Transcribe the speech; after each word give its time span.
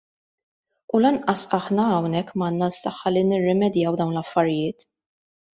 U 0.95 1.01
lanqas 1.05 1.43
aħna 1.57 1.85
hawnhekk 1.91 2.39
m'għandna 2.39 2.71
s-saħħa 2.73 3.15
li 3.15 3.25
nirrimedjaw 3.33 4.03
dawn 4.03 4.17
l-affarijiet. 4.19 4.87